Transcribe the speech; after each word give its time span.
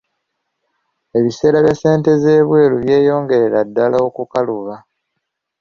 Ebiseera 1.17 1.57
bya 1.65 1.75
ssente 1.77 2.11
z'ebweru 2.21 2.75
byeyongerera 2.83 3.59
ddala 3.67 3.97
okukaluba. 4.07 4.75